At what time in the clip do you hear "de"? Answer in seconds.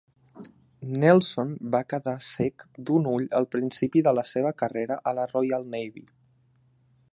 4.09-4.17